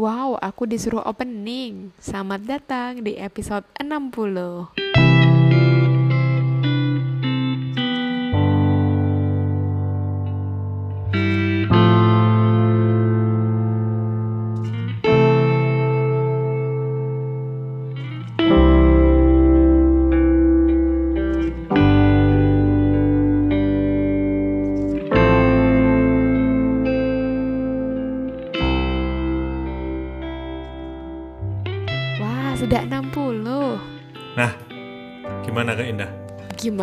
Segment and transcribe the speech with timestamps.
[0.00, 1.92] Wow, aku disuruh opening.
[2.00, 4.89] Selamat datang di episode 60.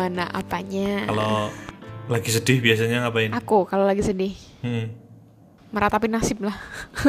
[0.08, 1.04] Gimana apanya?
[1.04, 1.52] Kalau
[2.08, 3.28] lagi sedih biasanya ngapain?
[3.36, 4.32] Aku kalau lagi sedih,
[4.64, 4.88] Hmm.
[5.68, 6.56] meratapi nasib lah.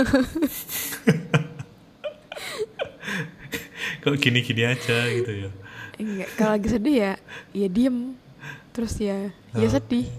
[4.03, 5.49] Kok gini-gini aja gitu ya?
[5.95, 7.13] Enggak, kalau lagi sedih ya,
[7.51, 8.19] ya diem.
[8.75, 9.71] Terus ya, ya Oh.
[9.71, 10.11] sedih.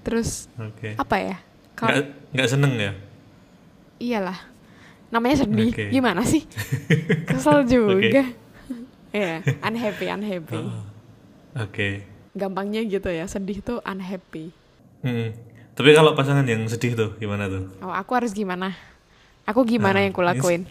[0.00, 0.96] Terus Oke.
[0.96, 1.36] apa ya?
[1.76, 2.92] Kalau Nggak, nggak seneng ya?
[4.00, 4.40] iyalah,
[5.08, 5.68] namanya sedih.
[5.68, 5.92] Oke.
[5.92, 6.48] Gimana sih?
[7.28, 8.24] Kesel juga.
[9.12, 10.56] ya, unhappy, unhappy.
[10.56, 10.88] Oh.
[11.54, 12.04] Oke.
[12.32, 14.52] Gampangnya gitu ya, sedih tuh unhappy.
[15.04, 15.36] Hmm.
[15.72, 17.68] Tapi kalau pasangan yang sedih tuh gimana tuh?
[17.80, 18.72] Oh, aku harus gimana?
[19.44, 20.68] Aku gimana Nah, yang kulakuin?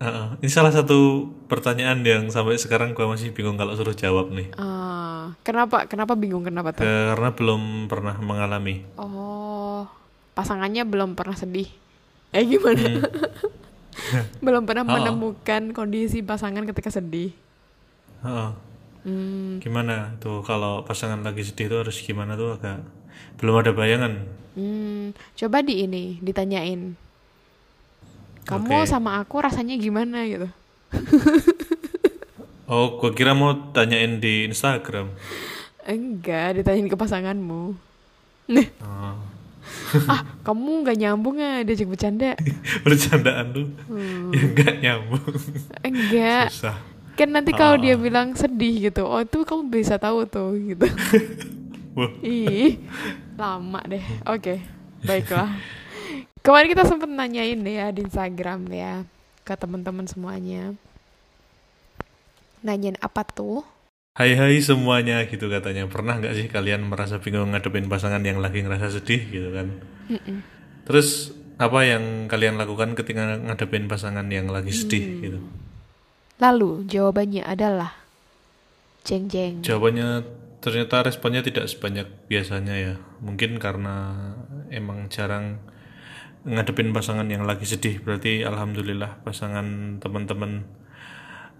[0.00, 0.26] Heeh.
[0.40, 4.48] ini salah satu pertanyaan yang sampai sekarang gua masih bingung kalau suruh jawab nih.
[4.56, 5.84] Ah, kenapa?
[5.84, 6.84] Kenapa bingung kenapa tuh?
[6.84, 8.80] Karena belum pernah mengalami.
[8.96, 9.84] Oh,
[10.32, 11.68] pasangannya belum pernah sedih.
[12.32, 13.04] Eh gimana?
[14.44, 14.92] belum pernah Oh.
[14.96, 17.36] menemukan kondisi pasangan ketika sedih.
[18.22, 18.50] Heeh.
[19.00, 22.84] Hmm, Gimana tuh kalau pasangan lagi sedih tuh harus gimana tuh agak
[23.40, 24.12] belum ada bayangan.
[24.52, 26.92] hmm, coba di ini ditanyain.
[28.44, 28.84] Kamu Oke.
[28.84, 30.48] sama aku rasanya gimana gitu?
[32.70, 35.10] Oh, gua kira mau tanyain di Instagram.
[35.82, 37.74] Enggak, ditanyain ke pasanganmu.
[38.46, 39.18] Nih, Oh.
[40.06, 42.38] ah kamu nggak nyambung ah diajak bercanda?
[42.82, 44.30] Bercandaan tuh Hmm.
[44.30, 45.34] ya enggak nyambung.
[45.82, 46.78] Enggak, Susah.
[47.20, 48.00] Kan nanti kalau dia Ah.
[48.00, 50.88] bilang sedih gitu, oh itu kamu bisa tahu tuh gitu.
[51.98, 52.80] Wah, Ih,
[53.36, 54.00] lama deh.
[54.24, 54.64] Oke,
[55.02, 55.52] baiklah.
[56.40, 59.04] Kemarin kita sempat nanyain ya di Instagram ya
[59.42, 60.72] ke teman-teman semuanya.
[62.60, 63.60] Nanyain apa tuh?
[64.12, 65.84] Hai hai semuanya gitu katanya.
[65.86, 69.68] Pernah nggak sih kalian merasa bingung ngadepin pasangan yang lagi ngerasa sedih gitu kan?
[70.08, 70.40] Mm-mm.
[70.84, 75.20] Terus apa yang kalian lakukan ketika ngadepin pasangan yang lagi sedih Hmm.
[75.20, 75.38] gitu?
[76.40, 78.00] Lalu jawabannya adalah
[79.04, 79.60] jeng jeng.
[79.60, 80.24] Jawabannya
[80.64, 82.94] ternyata responnya tidak sebanyak biasanya ya.
[83.20, 84.24] Mungkin karena
[84.72, 85.60] emang jarang
[86.48, 88.00] ngadepin pasangan yang lagi sedih.
[88.00, 90.64] Berarti alhamdulillah pasangan teman-teman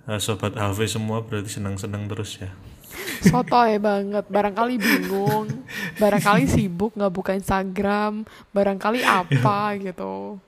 [0.08, 2.50] eh, sobat HV semua berarti senang-senang terus ya.
[3.28, 4.24] Sotoy banget.
[4.32, 5.47] Barangkali bingung,
[6.00, 8.24] barangkali sibuk nggak buka Instagram,
[8.56, 10.41] barangkali apa gitu.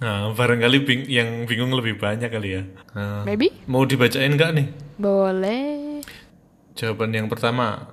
[0.00, 2.62] Nah, barangkali bing yang bingung lebih banyak kali ya.
[2.96, 4.66] Nah, Maybe mau dibacain nggak nih?
[4.96, 6.00] boleh.
[6.72, 7.92] Jawaban yang pertama,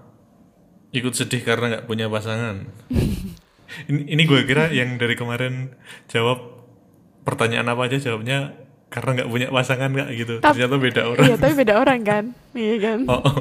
[0.90, 2.64] ikut sedih karena nggak punya pasangan.
[3.92, 5.76] ini ini gue kira yang dari kemarin
[6.08, 6.64] jawab
[7.22, 8.56] pertanyaan apa aja jawabnya
[8.88, 10.34] karena nggak punya pasangan nggak gitu.
[10.40, 11.26] Tap- Ternyata beda orang.
[11.28, 12.24] Iya, tapi beda orang kan?
[12.56, 13.00] Iya kan?
[13.06, 13.36] Oh, oh.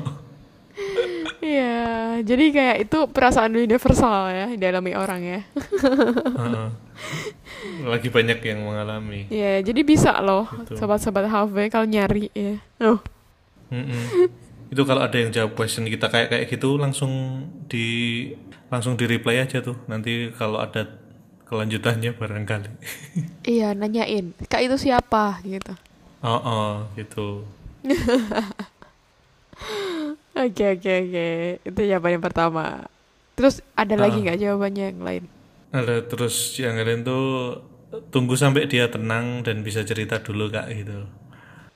[1.47, 1.79] Iya,
[2.27, 5.41] jadi kayak itu perasaan universal ya dialami orang ya.
[6.43, 6.69] Heeh.
[7.87, 9.31] Lagi banyak yang mengalami.
[9.31, 10.75] Iya, jadi bisa loh Gitu.
[10.75, 12.59] sobat-sobat HV kalau nyari ya.
[12.83, 12.99] Oh.
[14.67, 17.87] Itu kalau ada yang jawab question kita kayak kayak gitu langsung di
[18.67, 19.79] langsung di reply aja tuh.
[19.87, 20.83] Nanti kalau ada
[21.47, 22.71] kelanjutannya barangkali.
[23.47, 25.71] iya nanyain, kak itu siapa gitu.
[26.27, 27.47] oh, oh, gitu.
[30.47, 31.27] Oke oke oke,
[31.65, 32.65] itu jawaban yang pertama.
[33.35, 34.23] Terus ada lagi Ah.
[34.23, 35.25] nggak jawabannya yang lain?
[35.75, 37.59] Ada terus yang lain tuh
[38.09, 41.05] tunggu sampai dia tenang dan bisa cerita dulu kak gitu.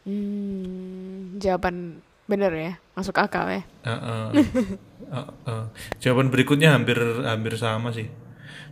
[0.06, 3.62] Hmm, jawaban bener ya, masuk akal ya.
[3.84, 4.26] Heeh.
[5.10, 5.62] Heeh.
[5.98, 8.06] Jawaban berikutnya hampir hampir sama sih.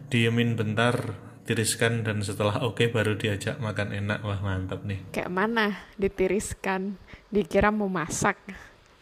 [0.08, 4.22] Diemin bentar, tiriskan dan setelah oke baru diajak makan enak.
[4.22, 5.02] Wah mantap nih.
[5.12, 5.67] Kayak mana
[5.99, 6.96] ditiriskan,
[7.28, 8.38] dikira mau masak.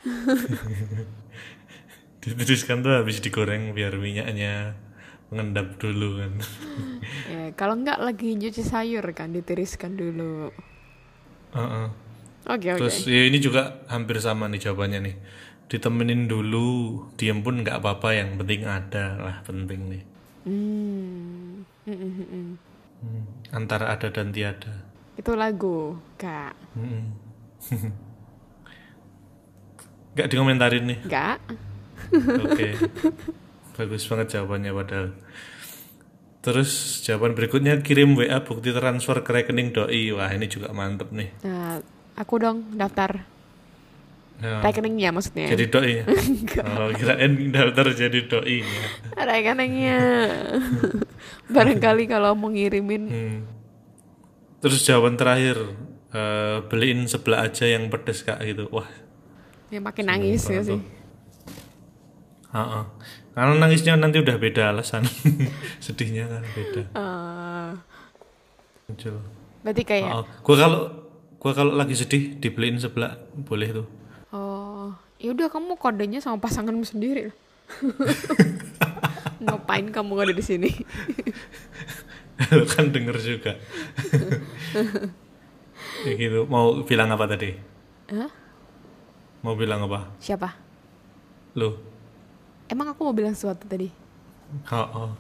[2.23, 4.75] Ditiriskan tuh habis digoreng biar minyaknya
[5.31, 6.33] mengendap dulu kan.
[7.27, 10.51] Ya, kalau nggak lagi nyuci sayur kan ditiriskan dulu.
[11.55, 11.87] Heeh.
[12.47, 12.87] Oke oke.
[12.87, 15.17] Terus ya ini juga hampir sama nih jawabannya nih.
[15.67, 20.03] Ditemenin dulu, diem pun nggak apa-apa, yang penting ada lah penting nih.
[20.47, 21.67] Hmm.
[21.87, 22.27] Mm, mm, mm,
[23.03, 23.23] mm.
[23.51, 24.75] Antara ada dan tiada.
[25.19, 26.55] Itu lagu, Kak.
[26.79, 27.05] Mm-mm.
[30.17, 30.99] Nggak dikomentarin nih.
[31.05, 31.39] Enggak?
[32.41, 32.69] Oke.
[33.77, 35.09] Bagus banget jawabannya padahal.
[36.41, 40.17] Terus jawaban berikutnya kirim WA bukti transfer ke rekening doi.
[40.17, 41.37] Wah ini juga mantep nih.
[41.45, 41.85] Nah,
[42.17, 43.29] aku dong daftar
[44.37, 45.49] Nah, rekeningnya maksudnya.
[45.49, 45.93] jadi doi.
[46.69, 48.61] oh kirain daftar jadi doi.
[48.65, 49.23] Ya.
[49.25, 50.01] rekeningnya.
[51.57, 53.39] Barangkali kalau mau ngirimin Hmm.
[54.61, 55.61] Terus jawaban terakhir
[56.13, 58.69] eh, beliin sebelah aja yang pedes kak gitu.
[58.73, 58.89] Wah.
[59.69, 60.79] Ya makin nangis ya sih.
[62.47, 62.85] Heeh.
[63.37, 65.05] Karena nangisnya nanti udah beda alasan.
[65.85, 66.83] Sedihnya kan beda.
[66.89, 67.71] Eh,
[68.89, 69.17] Muncul.
[69.61, 70.81] berarti kayak Oh, gua kalau
[71.37, 73.87] gua kalau lagi sedih dibeliin sebelah boleh tuh.
[74.31, 77.35] Oh, ya udah kamu kodenya sama pasanganmu sendiri.
[79.45, 80.71] Ngapain kamu ada di sini?
[82.55, 83.53] Lu kan denger juga.
[86.07, 86.47] ya gitu.
[86.47, 87.53] Mau bilang apa tadi?
[88.09, 88.31] Hah?
[89.47, 90.11] Mau bilang apa?
[90.19, 90.59] Siapa?
[91.55, 91.71] Lu.
[92.67, 93.87] Emang aku mau bilang sesuatu tadi?
[94.75, 95.11] Oh, oh.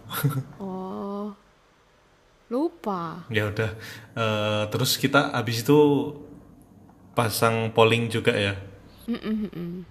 [0.62, 1.26] Oh,
[2.50, 3.22] lupa.
[3.30, 3.70] ya udah.
[4.18, 5.78] Eh, terus kita habis itu
[7.14, 8.58] pasang polling juga ya.
[9.06, 9.86] Mm-mm-mm.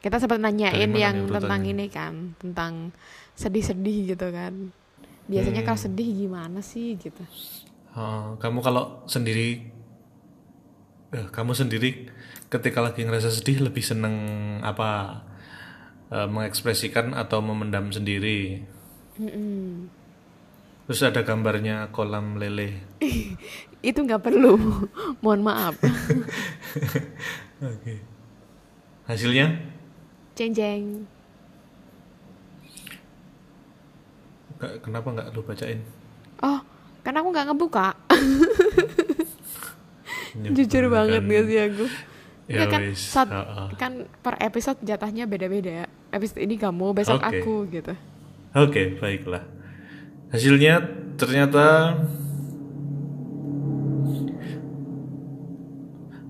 [0.00, 2.92] Kita sempat nanyain yang tentang ini kan, tentang
[3.32, 4.72] sedih-sedih gitu kan.
[5.28, 5.68] Biasanya Hmm.
[5.68, 7.20] kalau sedih gimana sih gitu?
[7.92, 9.68] Oh, kamu kalau sendiri
[11.10, 12.06] kamu sendiri
[12.46, 14.14] ketika lagi ngerasa sedih lebih seneng
[14.62, 15.22] apa?
[16.10, 18.62] Eh, mengekspresikan atau memendam sendiri?
[19.14, 19.86] Mm-mm.
[20.86, 22.82] Terus ada gambarnya kolam lele.
[23.82, 24.58] Itu nggak perlu.
[25.22, 25.74] Mohon maaf.
[27.70, 27.94] Oke.
[29.06, 29.54] Hasilnya?
[30.34, 31.06] Ceng-ceng.
[34.58, 35.80] Nggak- kenapa nggak lu bacain?
[36.42, 36.58] Oh,
[37.02, 37.88] kan aku nggak ngebuka.
[40.32, 40.92] Ya, Jujur kan.
[40.92, 41.84] banget gak sih aku?
[42.46, 43.70] Ya Ya kan, wis, saat- ha-ha.
[43.74, 45.86] kan per episode jatahnya beda-beda.
[46.10, 47.30] Episode ini kamu, besok Oke.
[47.36, 47.94] aku gitu.
[48.52, 49.46] Oke, baiklah.
[50.28, 50.82] Hasilnya
[51.14, 51.94] ternyata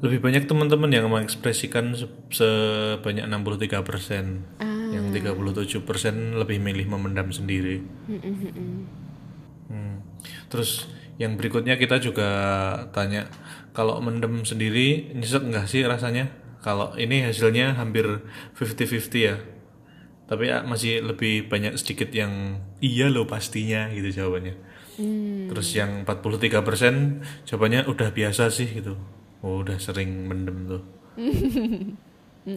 [0.00, 4.41] lebih banyak teman-teman yang mengekspresikan se- sebanyak 63%.
[4.91, 7.85] Yang 37% lebih milih memendam sendiri.
[9.69, 10.02] Hmm.
[10.49, 12.29] Terus yang berikutnya kita juga
[12.91, 13.29] tanya
[13.81, 16.29] kalau mendem sendiri nyesek nggak sih rasanya?
[16.61, 18.05] Kalau ini hasilnya hampir
[18.61, 19.41] 50-50 ya.
[20.29, 24.53] Tapi ya masih lebih banyak sedikit yang iya loh pastinya gitu jawabannya.
[25.49, 29.00] Terus yang 43% jawabannya udah biasa sih gitu.
[29.41, 30.85] Oh, udah sering mendem tuh.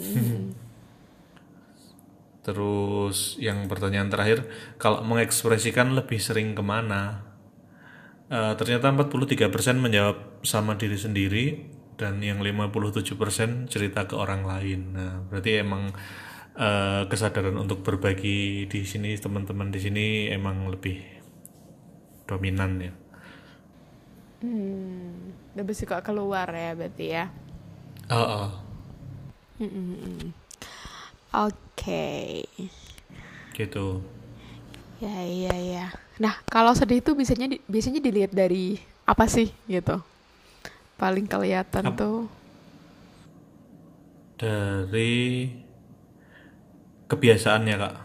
[2.43, 4.43] Terus yang pertanyaan terakhir,
[4.75, 7.23] kalau mengekspresikan lebih sering ke mana?
[8.33, 11.45] Eh, ternyata 43% menjawab sama diri sendiri
[12.01, 14.97] dan yang 57% cerita ke orang lain.
[14.97, 15.93] Nah, berarti emang
[16.57, 20.97] eh, kesadaran untuk berbagi di sini teman-teman di sini emang lebih
[22.25, 22.93] dominan ya.
[24.41, 27.29] Hmm, lebih suka keluar ya berarti ya.
[28.09, 28.51] Oh, oh.
[31.37, 32.49] Oke.
[33.53, 34.01] gitu.
[34.97, 35.87] Ya iya ya.
[36.21, 38.77] Nah, kalau sedih itu biasanya di- biasanya dilihat dari
[39.09, 39.97] apa sih gitu?
[40.97, 42.29] Paling kelihatan Ap- tuh.
[44.37, 45.49] Dari
[47.09, 47.95] kebiasaannya kak.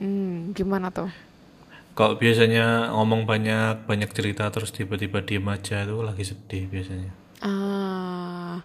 [0.00, 1.10] Hmm, gimana tuh?
[1.94, 7.12] Kalau biasanya ngomong banyak, banyak cerita terus tiba-tiba diem aja itu lagi sedih biasanya.
[7.44, 8.62] Ah,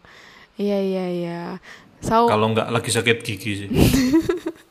[0.55, 1.41] iya iya iya.
[1.99, 3.69] So, Kalau nggak lagi sakit gigi sih.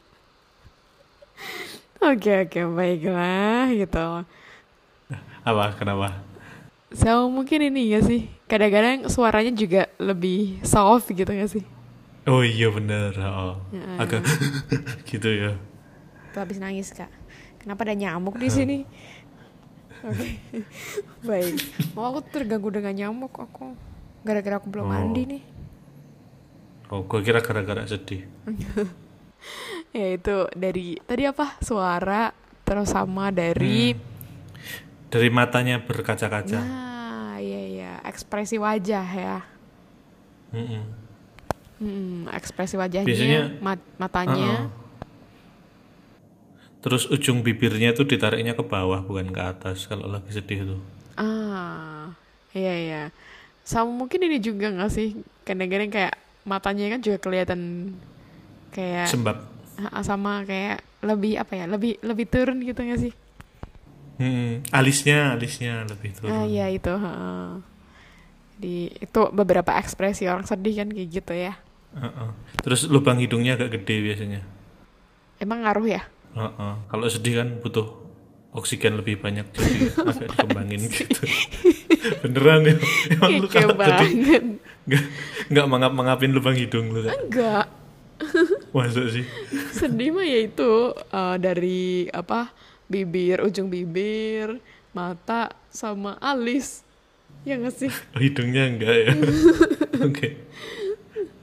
[2.07, 4.07] oke oke baiklah gitu.
[5.45, 5.65] Apa?
[5.77, 6.25] Kenapa?
[6.95, 8.31] So, mungkin ini ya sih.
[8.47, 11.65] Kadang-kadang suaranya juga lebih soft gitu gak sih?
[12.25, 13.13] Oh iya bener.
[13.21, 13.59] Oh.
[13.69, 14.01] Ya.
[14.01, 14.25] Agak
[15.11, 15.53] gitu ya.
[16.33, 17.11] Tuh habis nangis, Kak.
[17.59, 18.79] Kenapa ada nyamuk di sini?
[20.01, 20.41] Oke.
[21.29, 21.61] Baik.
[21.93, 23.77] Oh, aku terganggu dengan nyamuk aku.
[24.23, 24.93] Gara-gara aku belum Oh.
[24.93, 25.43] mandi nih.
[26.89, 28.25] Oh, gue kira gara-gara sedih.
[29.95, 31.55] Ya itu dari tadi apa?
[31.63, 32.35] Suara
[32.67, 33.95] terus sama dari
[35.07, 36.59] Dari matanya berkaca-kaca.
[36.59, 39.39] Nah, iya iya, ekspresi wajah ya.
[40.51, 40.83] Mm-mm.
[41.79, 44.67] Hmm, ekspresi wajahnya, Biasanya- mat- matanya.
[44.67, 44.83] Uh-uh.
[46.83, 50.81] Terus ujung bibirnya tuh ditariknya ke bawah bukan ke atas kalau lagi sedih tuh.
[51.15, 52.11] Ah,
[52.51, 53.03] iya iya.
[53.63, 55.15] Sama mungkin ini juga nggak sih?
[55.47, 57.61] Kadang-kadang kayak matanya kan juga kelihatan
[58.75, 59.54] kayak Sembab.
[60.02, 61.64] Sama kayak lebih apa ya?
[61.66, 63.12] Lebih lebih turun gitu nggak sih?
[64.14, 64.62] Mm-mm.
[64.71, 66.31] Alisnya, alisnya lebih turun.
[66.31, 66.93] Ah, iya itu.
[66.95, 67.59] ha.
[68.54, 71.59] Di itu beberapa ekspresi orang sedih kan kayak gitu ya.
[71.95, 72.31] Uh-uh.
[72.62, 74.40] Terus lubang hidungnya agak gede biasanya.
[75.43, 76.02] Emang ngaruh ya?
[76.35, 76.78] Uh-uh.
[76.87, 78.04] Kalau sedih kan butuh
[78.54, 81.21] oksigen lebih banyak jadi agak dikembangin gitu
[82.23, 82.76] beneran ya
[83.11, 84.11] emang lu kalau sedih
[84.87, 85.02] nggak
[85.50, 87.19] nggak mangap mangapin lubang hidung lu Kak?
[87.19, 87.66] enggak
[88.75, 89.23] masa sih.
[89.78, 92.50] Sedih mah ya itu eh, dari apa
[92.90, 94.59] bibir ujung bibir
[94.90, 96.83] mata sama alis.
[97.47, 97.93] Ya nggak sih?
[98.12, 99.11] Oh, hidungnya enggak ya?
[100.11, 100.28] Oke.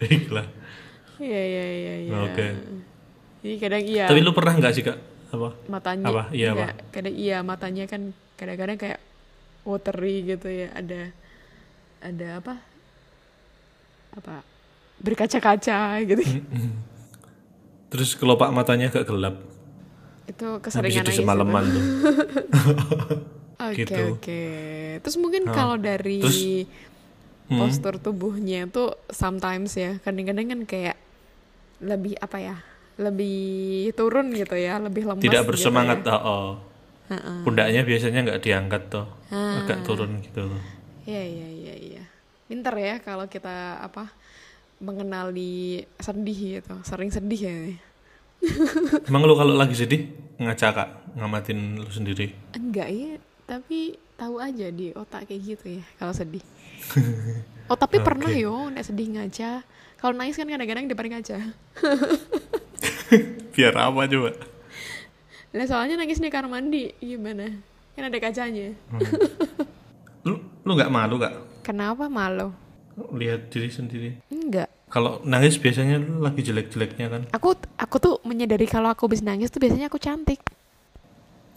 [0.01, 0.61] Baiklah
[1.21, 2.17] iya iya iya iya.
[2.25, 2.47] Oke.
[3.45, 4.05] jadi kadang iya.
[4.09, 4.97] Tapi lu pernah nggak sih kak?
[5.31, 5.49] Apa?
[5.69, 6.05] Matanya.
[6.09, 6.23] Apa?
[6.33, 8.01] Iya, enggak, kadang iya matanya kan
[8.35, 8.99] kadang-kadang kayak
[9.63, 10.73] watery gitu ya.
[10.73, 11.01] Ada
[12.01, 12.53] ada apa?
[14.17, 14.35] Apa?
[15.01, 16.23] Berkaca-kaca gitu
[17.91, 19.35] terus kelopak matanya agak gelap
[20.23, 21.83] itu habis keseringan itu nangis semalaman tuh
[23.61, 23.93] Oke Gitu.
[24.17, 24.41] oke.
[25.05, 26.65] Terus mungkin kalau dari Terus,
[27.45, 27.61] hmm.
[27.61, 30.97] postur tubuhnya tuh sometimes ya kadang-kadang kan kayak
[31.77, 32.57] lebih apa ya?
[32.97, 35.21] Lebih turun gitu ya, lebih lemas.
[35.21, 36.17] tidak gitu bersemangat ya.
[36.17, 36.57] oh,
[37.13, 37.41] oh.
[37.45, 39.61] pundaknya biasanya nggak diangkat tuh Ah.
[39.61, 40.61] agak turun gitu loh
[41.05, 42.03] Iya iya iya iya.
[42.49, 44.09] Pinter ya kalau kita apa
[44.81, 47.55] mengenali sedih gitu, sering sedih ya.
[49.09, 50.09] emang lu kalau lagi sedih
[50.41, 55.83] ngaca kak ngamatin lu sendiri Enggak ya, tapi tahu aja di otak kayak gitu ya
[56.01, 56.41] kalau sedih.
[57.71, 59.63] Oh tapi pernah yo, nek sedih ngaca.
[59.95, 61.39] Kalau nangis kan kadang-kadang depan ngaca.
[63.55, 64.31] biar apa coba
[65.51, 67.47] Nah soalnya nangis di kamar mandi gimana?
[67.95, 68.75] Kan ada kacanya.
[70.27, 70.35] lu
[70.67, 71.31] lu nggak malu kak
[71.63, 72.51] Kenapa malu?
[73.15, 74.67] Lihat diri sendiri Enggak.
[74.91, 79.49] kalau nangis biasanya lu lagi jelek-jeleknya kan Aku aku tuh menyadari kalau aku habis nangis
[79.49, 80.39] tuh biasanya aku cantik.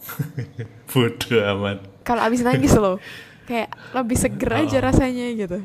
[0.93, 3.01] bodoh amat Kalau habis nangis loh,
[3.49, 5.57] kayak lebih seger aja rasanya gitu.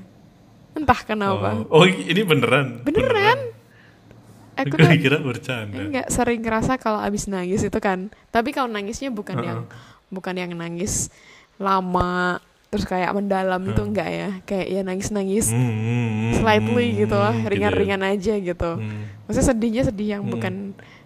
[0.72, 1.68] Entah kenapa.
[1.68, 3.52] oh, oh, ini beneran Beneran.
[4.56, 8.08] Aku Gue tuh kira bercanda enggak sering ngerasa kalau habis nangis itu kan.
[8.32, 9.60] Tapi kalau nangisnya bukan yang
[10.08, 11.08] bukan yang nangis
[11.60, 14.28] lama terus kayak mendalam itu enggak ya.
[14.42, 17.48] Kayak ya nangis-nangis Hmm, hmm, hmm, slightly hmm, gitu lah, gitu ya.
[17.50, 18.70] ringan-ringan aja gitu.
[18.78, 19.02] Hmm.
[19.26, 20.54] Maksudnya sedihnya sedih yang bukan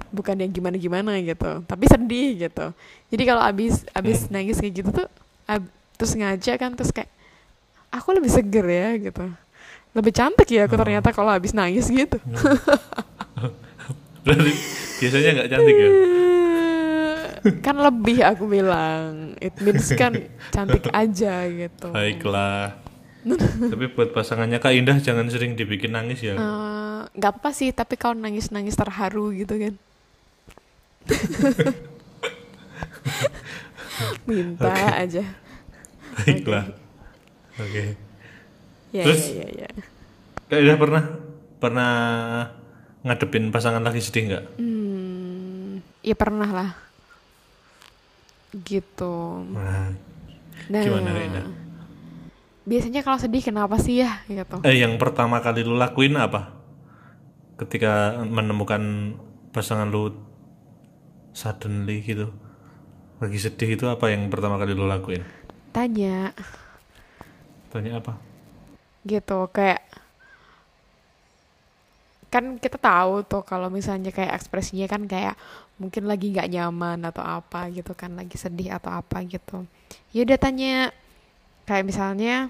[0.09, 2.71] bukan yang gimana-gimana gitu, tapi sedih gitu.
[3.11, 5.06] Jadi kalau abis abis nangis kayak gitu tuh,
[5.44, 7.09] ab- terus ngaca kan terus kayak
[7.90, 9.25] aku lebih seger ya gitu,
[9.90, 12.16] lebih cantik ya aku ternyata kalau abis nangis gitu.
[14.25, 14.52] Berarti
[15.00, 15.90] biasanya nggak cantik ya
[17.61, 20.14] kan lebih aku bilang, it means kan
[20.49, 21.87] cantik aja gitu.
[21.91, 22.79] baiklah
[23.73, 27.97] tapi buat pasangannya kak Indah jangan sering dibikin nangis ya Eh, nggak apa sih, tapi
[27.97, 29.75] kalau nangis-nangis terharu gitu kan.
[34.29, 35.25] Minta aja.
[36.14, 36.71] baiklah
[37.59, 37.85] oke
[38.95, 39.35] Ya, Terus?
[39.35, 39.83] ya, ya, ya.
[40.47, 41.03] kak Indah pernah
[41.59, 41.93] pernah
[43.03, 46.71] ngadepin pasangan lagi sedih nggak Hmm, ya pernah lah.
[48.62, 49.14] Gitu.
[49.50, 49.90] nah,
[50.70, 51.64] Nah, gimana Indah
[52.64, 54.25] biasanya kalau sedih kenapa sih ya?
[54.25, 54.64] Gitu?
[54.64, 56.56] eh yang pertama kali lu lakuin apa?
[57.61, 59.14] Ketika menemukan
[59.54, 60.11] pasangan lu
[61.30, 62.34] suddenly gitu
[63.23, 65.23] lagi sedih itu apa yang pertama kali lu lakuin?
[65.70, 66.34] Tanya.
[67.70, 68.18] Tanya apa?
[69.06, 69.84] Gitu kayak
[72.32, 75.38] kan kita tahu tuh kalau misalnya kayak ekspresinya kan kayak
[75.75, 79.66] mungkin lagi nggak nyaman atau apa gitu kan lagi sedih atau apa gitu.
[80.14, 80.95] Ya udah tanya
[81.66, 82.49] kayak misalnya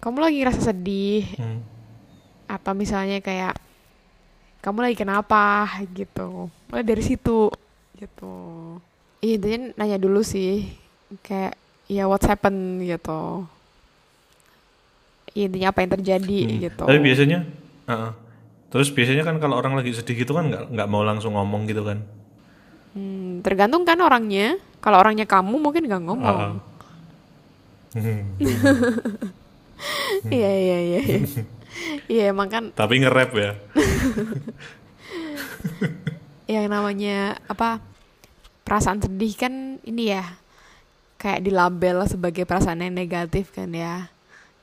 [0.00, 1.24] kamu lagi ngerasa sedih?
[1.36, 1.60] Hmm.
[2.50, 3.54] atau misalnya kayak
[4.58, 5.70] kamu lagi kenapa?
[5.94, 6.50] gitu.
[6.66, 7.46] Mulai dari situ
[7.94, 8.34] gitu.
[9.22, 10.66] Iya, intinya nanya dulu sih
[11.22, 11.54] kayak
[11.86, 13.46] ya what's happen gitu.
[15.30, 16.58] Iya, intinya apa yang terjadi Hmm.
[16.58, 16.84] gitu.
[16.90, 17.38] Tapi biasanya,
[17.86, 18.12] uh-uh.
[18.70, 21.82] Terus biasanya kan kalau orang lagi sedih gitu kan nggak nggak mau langsung ngomong gitu
[21.82, 22.06] kan?
[22.94, 26.58] Hmm, tergantung kan orangnya kalau orangnya kamu mungkin nggak ngomong Uh-uh.
[27.90, 28.22] Hmm.
[30.34, 31.20] iya iya iya iya.
[32.06, 33.58] iya emang kan Tapi nge-rap ya.
[36.50, 37.78] yang namanya apa
[38.66, 40.24] perasaan sedih kan ini ya
[41.18, 44.10] kayak dilabel sebagai perasaan yang negatif kan ya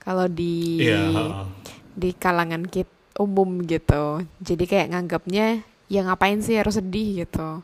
[0.04, 1.48] kalau di uh-uh.
[1.96, 7.62] di kalangan kit umum gitu jadi kayak nganggapnya ya ngapain sih harus sedih gitu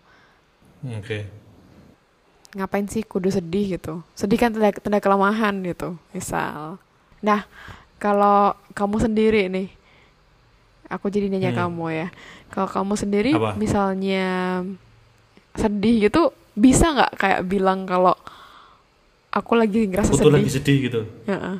[0.84, 1.30] Oke.
[2.54, 6.78] ngapain sih kudu sedih gitu sedih kan tanda, tanda kelemahan gitu misal
[7.22, 7.46] nah
[7.98, 9.70] kalau kamu sendiri nih
[10.90, 11.60] aku jadi nanya Hmm.
[11.70, 12.08] kamu ya
[12.52, 13.56] kalau kamu sendiri Apa?
[13.56, 14.26] misalnya
[15.56, 18.14] sedih gitu bisa nggak kayak bilang kalau
[19.30, 21.02] aku lagi ngerasa Aku sedih lagi sedih gitu.
[21.26, 21.58] Heeh.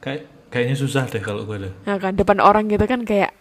[0.00, 1.72] Kayak kayaknya susah deh kalau gue deh.
[1.86, 3.32] Nah kan depan orang gitu kan kayak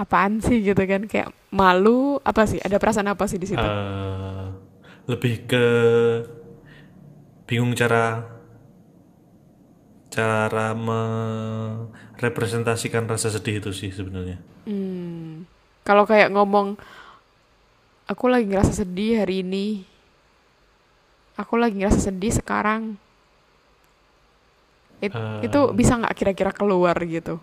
[0.00, 4.48] apaan sih gitu kan kayak malu apa sih ada perasaan apa sih di situ Eh,
[5.04, 5.66] lebih ke
[7.44, 8.24] bingung cara
[10.10, 14.42] cara merepresentasikan rasa sedih itu sih sebenarnya.
[14.66, 15.46] Hmm.
[15.86, 16.74] Kalau kayak ngomong,
[18.10, 19.86] aku lagi ngerasa sedih hari ini.
[21.38, 22.98] Aku lagi ngerasa sedih sekarang.
[25.00, 25.48] It- Eh.
[25.48, 27.40] itu bisa nggak kira-kira keluar gitu?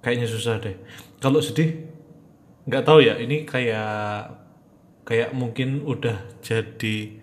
[0.00, 0.76] Kayaknya susah deh.
[1.20, 1.84] Kalau sedih,
[2.64, 3.20] nggak tahu ya.
[3.20, 4.40] Ini kayak
[5.04, 7.20] kayak mungkin udah jadi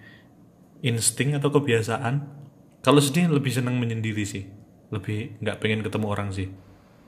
[0.86, 2.22] insting atau kebiasaan.
[2.86, 4.46] Kalau sedih lebih senang menyendiri sih.
[4.94, 6.48] Lebih nggak pengen ketemu orang sih.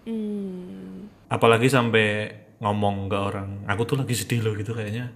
[0.09, 1.05] Hmm.
[1.29, 5.13] Apalagi sampai ngomong ke orang, aku tuh lagi sedih loh gitu kayaknya.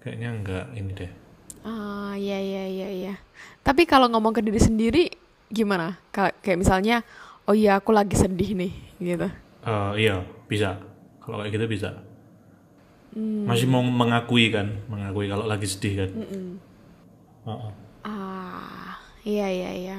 [0.00, 1.12] Kayaknya nggak ini deh.
[1.60, 3.14] Ah, iya iya iya iya.
[3.60, 5.04] Tapi kalau ngomong ke diri sendiri
[5.50, 5.98] gimana?
[6.14, 7.02] Ka- kayak misalnya,
[7.44, 9.28] oh iya aku lagi sedih nih, gitu.
[9.66, 10.78] Eh, iya, bisa.
[11.20, 11.90] Kalau kayak gitu bisa.
[13.44, 16.10] Masih mau mengakui kan, mengakui kalau lagi sedih kan.
[17.44, 17.72] Heeh.
[18.06, 19.98] Ah, iya iya iya.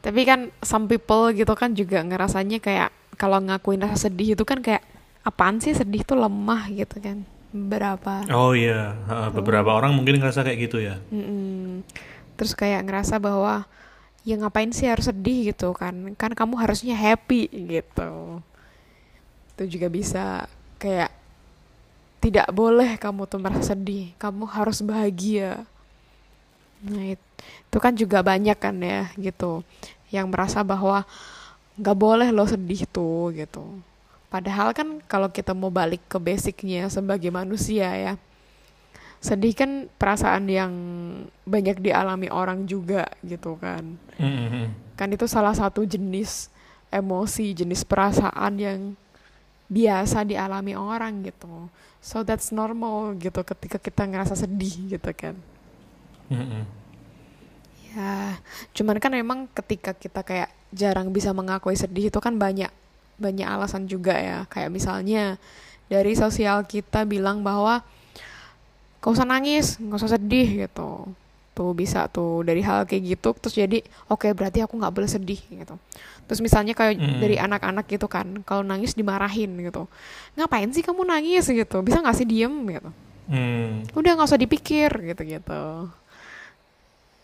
[0.00, 2.88] Tapi kan some people gitu kan juga ngerasanya kayak
[3.20, 4.80] kalau ngakuin rasa sedih itu kan kayak
[5.20, 7.24] apaan sih sedih tuh lemah gitu kan.
[7.50, 8.30] Berapa.
[8.30, 11.02] Oh iya, heeh, beberapa orang mungkin ngerasa kayak gitu ya.
[11.10, 11.82] Mm-mm.
[12.40, 13.68] Terus kayak ngerasa bahwa
[14.24, 16.16] ya ngapain sih harus sedih gitu kan.
[16.16, 18.40] Kan kamu harusnya happy gitu.
[19.56, 20.48] Itu juga bisa
[20.80, 21.12] kayak
[22.24, 24.12] tidak boleh kamu tuh merasa sedih.
[24.16, 25.64] Kamu harus bahagia.
[26.80, 27.28] Nah, it-
[27.68, 29.60] itu kan juga banyak kan ya gitu.
[30.12, 31.04] Yang merasa bahwa
[31.80, 33.64] nggak boleh lo sedih tuh gitu.
[34.32, 38.12] Padahal kan kalau kita mau balik ke basicnya sebagai manusia ya,
[39.20, 40.72] sedih kan perasaan yang
[41.44, 44.00] banyak dialami orang juga gitu kan.
[44.16, 44.96] Mhm.
[44.96, 46.48] Kan itu salah satu jenis
[46.88, 48.80] emosi, jenis perasaan yang
[49.70, 51.68] biasa dialami orang gitu.
[52.00, 55.36] So that's normal gitu ketika kita ngerasa sedih gitu kan.
[56.32, 56.62] Mhm.
[57.90, 58.38] Ya,
[58.72, 62.70] cuman kan emang ketika kita kayak jarang bisa mengakui sedih itu kan banyak
[63.20, 64.48] banyak alasan juga ya.
[64.48, 65.36] Kayak misalnya
[65.92, 67.84] dari sosial kita bilang bahwa
[69.00, 71.08] gak usah nangis, gak usah sedih gitu.
[71.56, 75.40] Tuh bisa tuh dari hal kayak gitu terus jadi oke berarti aku nggak boleh sedih
[75.50, 75.74] gitu.
[76.30, 77.18] Terus misalnya kayak Mm.
[77.18, 79.90] dari anak-anak gitu kan, kalau nangis dimarahin gitu.
[80.38, 81.82] Ngapain sih kamu nangis gitu?
[81.82, 82.90] Bisa nggak sih diem gitu?
[83.30, 83.86] Hmm.
[83.94, 85.86] udah nggak usah dipikir gitu-gitu.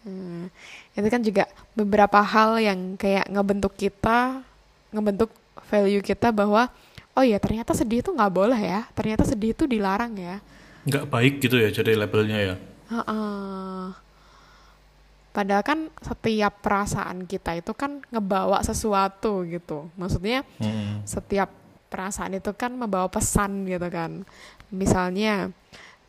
[0.06, 0.46] Hmm,
[0.94, 4.38] itu kan juga beberapa hal yang kayak ngebentuk kita,
[4.94, 5.34] ngebentuk
[5.66, 6.70] value kita bahwa
[7.10, 10.38] oh ya ternyata sedih itu nggak boleh ya, ternyata sedih itu dilarang ya.
[10.86, 12.54] Nggak baik gitu ya jadi labelnya ya.
[12.94, 13.86] Heeh.
[15.36, 19.92] Padahal kan setiap perasaan kita itu kan ngebawa sesuatu gitu.
[20.00, 21.04] Maksudnya Mhm.
[21.04, 21.52] setiap
[21.92, 24.24] perasaan itu kan membawa pesan gitu kan.
[24.72, 25.52] Misalnya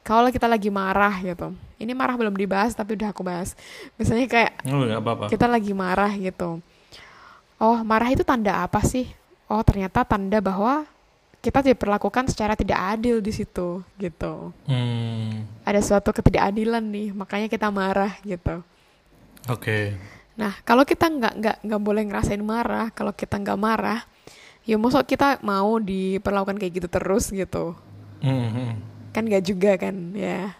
[0.07, 1.51] kalau kita lagi marah gitu.
[1.77, 3.53] Ini marah belum dibahas tapi udah aku bahas.
[3.99, 6.63] Misalnya kayak Oh kita lagi marah gitu.
[7.57, 9.09] Oh, marah itu tanda apa sih?
[9.49, 10.85] Oh, ternyata tanda bahwa
[11.41, 14.51] kita diperlakukan secara tidak adil di situ gitu.
[14.65, 15.45] Hmm.
[15.63, 18.65] Ada suatu ketidakadilan nih, makanya kita marah gitu.
[19.47, 19.95] Oke.
[20.37, 24.05] Nah, kalau kita nggak nggak nggak boleh ngerasain marah, kalau kita nggak marah,
[24.67, 27.73] ya mosok kita mau diperlakukan kayak gitu terus gitu.
[28.21, 28.69] Mhm.
[29.15, 30.53] Kan nggak juga kan ya.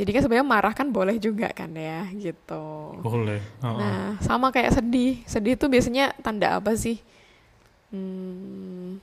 [0.00, 2.96] Jadi kan sebenarnya marah kan boleh juga kan ya gitu.
[3.04, 3.44] Boleh.
[3.60, 3.76] Heeh.
[3.76, 5.20] Nah, sama kayak sedih.
[5.28, 6.96] Sedih itu biasanya tanda apa sih?
[7.92, 8.96] Hmm,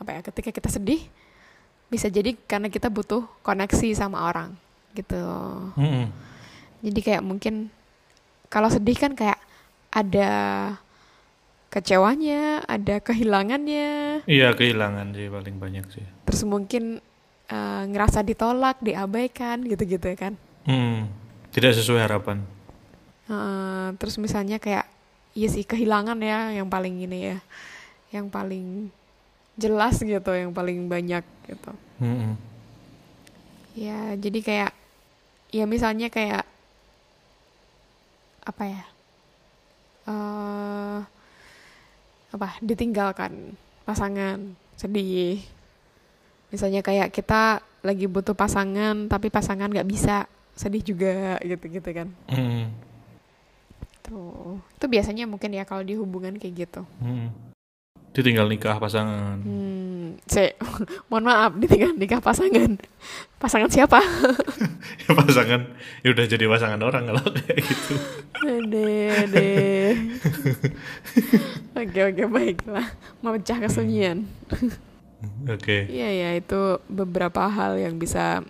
[0.00, 0.20] apa ya?
[0.24, 1.04] Ketika kita sedih,
[1.86, 4.56] bisa jadi karena kita butuh koneksi sama orang
[4.92, 5.20] gitu.
[5.76, 6.06] Mhm.
[6.80, 7.68] Jadi kayak mungkin
[8.48, 9.36] kalau sedih kan kayak
[9.92, 10.30] ada
[11.68, 16.06] kecewanya, ada kehilangannya, Iya kehilangan sih paling banyak sih.
[16.26, 16.98] terus mungkin
[17.46, 20.34] eh, ngerasa ditolak, diabaikan gitu-gitu ya kan.
[20.64, 21.10] Hmm.
[21.50, 22.42] Tidak sesuai harapan.
[23.26, 24.86] Eh, terus misalnya kayak
[25.34, 27.38] iya sih kehilangan ya yang paling ini ya,
[28.10, 28.90] yang paling
[29.60, 31.72] jelas gitu, yang paling banyak gitu.
[32.00, 32.32] Mhm.
[33.76, 34.72] Ya jadi kayak
[35.52, 36.48] ya misalnya kayak
[38.40, 38.84] apa ya?
[40.08, 40.98] eh
[42.30, 45.44] apa ditinggalkan pasangan sedih.
[46.50, 50.24] Misalnya kayak kita lagi butuh pasangan tapi pasangan nggak bisa
[50.56, 52.08] sedih juga gitu-gitu kan.
[52.32, 52.64] Mhm.
[54.08, 54.58] Tuh.
[54.78, 56.82] Itu biasanya mungkin ya kalau di hubungan kayak gitu.
[57.02, 57.49] Mhm.
[58.10, 59.38] Ditinggal nikah pasangan.
[59.38, 60.58] Hmm, se,
[61.08, 62.74] mohon maaf ditinggal nikah pasangan.
[63.38, 64.02] Pasangan siapa?
[65.20, 65.70] pasangan
[66.02, 67.94] ya udah jadi pasangan orang kalau kayak gitu.
[68.42, 69.50] Ade, ade.
[71.78, 72.86] Oke, oke, baiklah.
[73.22, 74.26] Memecah kesunyian.
[75.46, 75.86] Oke.
[75.86, 78.42] Iya, ya, itu beberapa hal yang bisa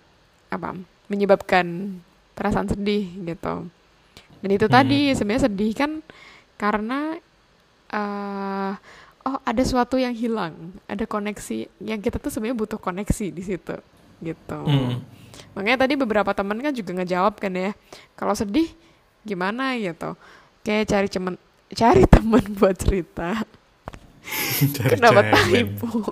[0.51, 0.75] apa
[1.07, 1.99] menyebabkan
[2.35, 3.71] perasaan sedih gitu
[4.41, 5.91] dan itu tadi sebenarnya sedih kan
[6.57, 7.15] karena
[7.91, 8.71] eh
[9.25, 13.77] oh ada sesuatu yang hilang ada koneksi yang kita tuh sebenarnya butuh koneksi di situ
[14.21, 14.59] gitu.
[14.61, 15.01] Hmm.
[15.57, 17.73] makanya tadi beberapa teman kan juga ngejawab kan ya
[18.13, 18.69] kalau sedih
[19.25, 20.17] gimana gitu.
[20.61, 21.35] Kayak cari cemen
[21.79, 23.41] cari teman buat cerita.
[24.77, 25.89] Cari kenapa typo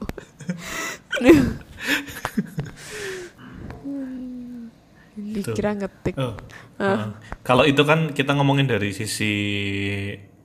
[5.20, 6.18] dikira ngetik.
[6.18, 6.34] Oh,
[6.82, 7.14] uh,
[7.46, 9.34] Kalau itu kan kita ngomongin dari sisi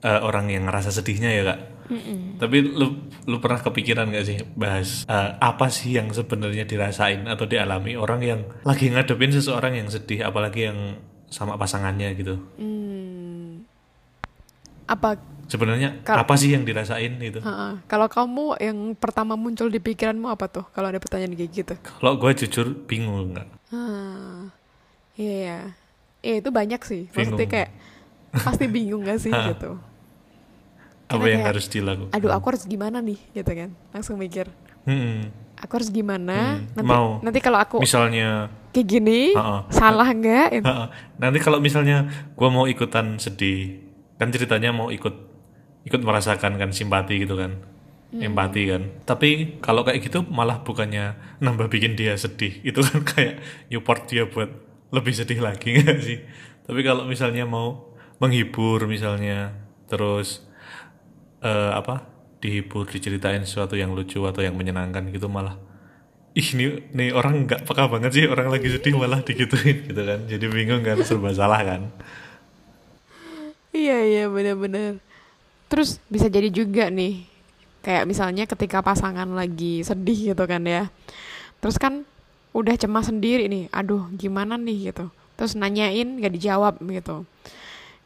[0.05, 1.59] uh, orang yang ngerasa sedihnya ya kak.
[2.37, 7.45] Tapi lu lu pernah kepikiran gak sih bahas uh, apa sih yang sebenarnya dirasain atau
[7.45, 12.37] dialami orang yang lagi ngadepin seseorang yang sedih, apalagi yang sama pasangannya gitu.
[12.57, 13.65] Hmm.
[14.85, 17.37] apa Sebenarnya Kal- apa sih yang dirasain itu?
[17.85, 22.17] Kalau kamu yang pertama muncul di pikiranmu apa tuh kalau ada pertanyaan kayak gitu Kalau
[22.17, 23.45] gue jujur bingung nggak.
[23.69, 24.49] Ah,
[25.13, 25.59] iya ya.
[26.25, 27.13] Iya itu banyak sih.
[27.13, 27.53] Maksudnya Bingung.
[27.53, 27.69] kayak
[28.41, 29.77] pasti bingung gak sih gitu.
[31.05, 32.11] Apa Karena yang kayak, harus dilakukan?
[32.11, 33.69] Aduh aku harus gimana nih gitu kan.
[33.91, 34.49] Langsung mikir.
[34.85, 36.59] Hmm, Aku harus gimana?
[36.59, 37.07] Hmm, Nanti mau.
[37.19, 39.65] nanti kalau aku Misalnya kayak gini Ha-ha.
[39.69, 40.47] salah nggak?
[40.51, 40.65] Gitu.
[40.67, 40.85] Ha-ha.
[41.15, 43.81] Nanti kalau misalnya gue mau ikutan sedih,
[44.15, 45.15] kan ceritanya mau ikut
[45.83, 47.61] ikut merasakan kan simpati gitu kan,
[48.11, 48.81] empati kan.
[49.03, 53.35] Tapi kalau kayak gitu malah bukannya nambah bikin dia sedih, itu kan kayak
[53.67, 54.49] support dia buat
[54.89, 56.19] lebih sedih lagi nggak sih?
[56.61, 59.49] Tapi kalau misalnya mau menghibur misalnya,
[59.87, 60.44] terus
[61.45, 62.01] eh, apa
[62.41, 65.55] dihibur diceritain sesuatu yang lucu atau yang menyenangkan gitu malah
[66.35, 70.19] ih ini nih orang nggak peka banget sih orang lagi sedih malah digituin gitu kan
[70.27, 71.81] jadi bingung kan serba salah kan
[73.75, 75.03] Iya iya benar-benar.
[75.67, 77.27] Terus bisa jadi juga nih
[77.83, 80.87] kayak misalnya ketika pasangan lagi sedih gitu kan ya.
[81.59, 82.07] Terus kan
[82.55, 83.67] udah cemas sendiri nih.
[83.75, 85.11] Aduh, gimana nih gitu.
[85.35, 87.27] Terus nanyain gak dijawab gitu.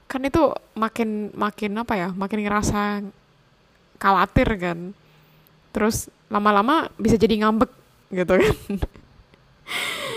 [0.10, 0.41] Kan itu
[0.73, 2.10] makin makin apa ya?
[2.17, 3.06] Makin ngerasa
[4.00, 4.80] khawatir kan.
[5.70, 7.70] Terus lama-lama bisa jadi ngambek
[8.10, 8.56] gitu kan.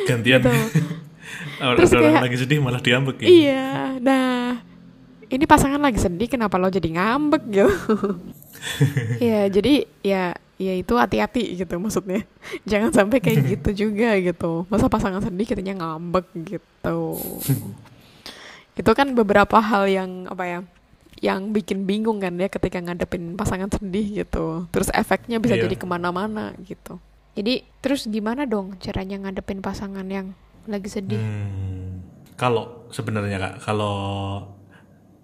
[0.09, 0.51] gantian Gitu.
[1.79, 3.67] Terus orang kayak- lagi sedih malah diambek ya Iya,
[4.03, 4.59] nah
[5.29, 7.73] ini pasangan lagi sedih, kenapa lo jadi ngambek gitu?
[9.31, 10.23] ya jadi ya
[10.59, 12.27] ya itu hati-hati gitu maksudnya.
[12.69, 14.67] Jangan sampai kayak gitu juga gitu.
[14.69, 16.99] Masa pasangan sedih kitanya ngambek gitu.
[18.73, 20.59] itu kan beberapa hal yang apa ya?
[21.23, 24.67] Yang bikin bingung kan ya ketika ngadepin pasangan sedih gitu.
[24.75, 25.71] Terus efeknya bisa Iya.
[25.71, 26.99] jadi ke mana-mana gitu.
[27.39, 30.35] Jadi terus gimana dong caranya ngadepin pasangan yang
[30.67, 31.23] lagi sedih?
[31.23, 32.03] Hmm,
[32.35, 33.97] kalau sebenarnya kak kalau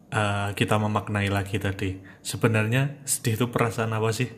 [0.08, 4.30] eh, kita memaknai lagi tadi sebenarnya sedih itu perasaan apa sih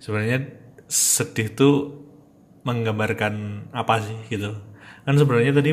[0.00, 0.50] sebenarnya
[0.90, 1.68] sedih itu
[2.66, 4.58] menggambarkan apa sih gitu
[5.06, 5.72] kan sebenarnya tadi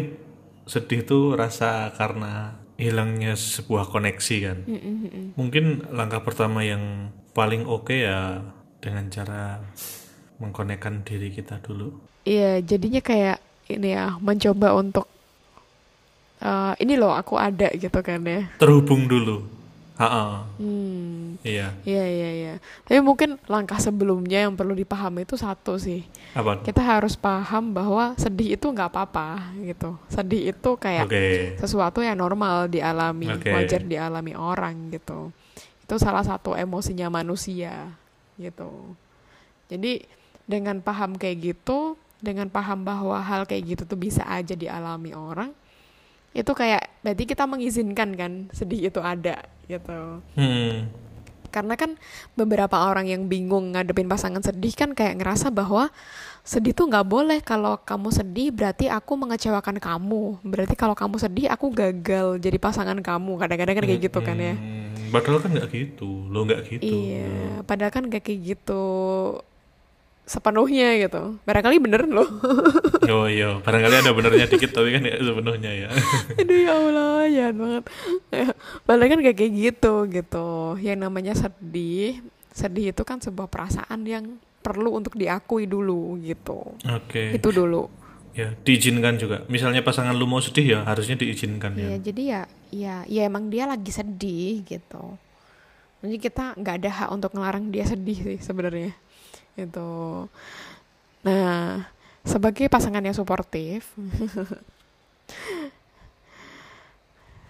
[0.69, 4.57] sedih itu rasa karena hilangnya sebuah koneksi kan.
[4.69, 8.45] Mm, mm, mungkin langkah pertama yang paling oke ya
[8.77, 9.61] dengan cara
[10.37, 11.97] mengkonekkan diri kita dulu.
[12.23, 13.41] Iya, jadinya kayak
[13.73, 15.09] ini ya, mencoba untuk
[16.41, 18.45] eh, ini loh aku ada gitu kan ya.
[18.61, 19.56] terhubung dulu
[19.97, 22.53] Ha-ha, Hmm, iya iya iya iya.
[22.85, 26.05] Tapi mungkin langkah sebelumnya yang perlu dipahami itu satu sih.
[26.37, 29.97] apa Kita harus paham bahwa sedih itu nggak apa-apa gitu.
[30.05, 31.25] Sedih itu kayak oke
[31.57, 33.49] sesuatu yang normal dialami, Oke.
[33.49, 35.33] wajar dialami orang gitu.
[35.81, 37.89] Itu salah satu emosinya manusia
[38.37, 38.69] gitu.
[39.65, 40.05] Jadi
[40.45, 45.49] dengan paham kayak gitu, dengan paham bahwa hal kayak gitu tuh bisa aja dialami orang,
[46.37, 50.23] itu kayak berarti kita mengizinkan kan sedih itu ada gitu.
[50.33, 50.87] Hmm,
[51.47, 51.95] Karena kan
[52.33, 55.89] beberapa orang yang bingung ngadepin pasangan sedih kan kayak ngerasa bahwa
[56.43, 60.43] sedih tuh nggak boleh kalau kamu sedih berarti aku mengecewakan kamu.
[60.43, 63.31] Berarti kalau kamu sedih aku gagal jadi pasangan kamu.
[63.37, 64.53] Kadang-kadang kan kayak gitu kan ya.
[64.53, 68.83] hmm, padahal kan nggak gitu lo nggak gitu Iya, padahal kan gak kayak gitu
[70.27, 71.39] sepenuhnya gitu.
[71.41, 72.27] Barangkali bener loh.
[73.07, 75.89] oh iya barangkali ada benernya dikit tapi kan nggak sepenuhnya ya
[76.43, 77.83] Aduh ya Allah, jahat banget.
[78.29, 78.47] Ya,
[78.83, 80.47] Padahal kan gak kayak gitu gitu.
[80.77, 82.19] Yang namanya sedih,
[82.51, 86.75] sedih itu kan sebuah perasaan yang perlu untuk diakui dulu gitu.
[86.83, 87.87] oke Itu dulu.
[88.35, 92.41] ya diizinkan juga misalnya pasangan lu mau sedih ya harusnya diizinkan ya Iya, jadi ya,
[92.69, 95.15] ya, ya emang dia lagi sedih gitu.
[96.03, 98.93] Jadi kita nggak ada hak untuk ngelarang dia sedih sih sebenarnya.
[99.57, 99.91] Itu.
[101.21, 101.83] Nah,
[102.21, 103.91] sebagai pasangan yang suportif,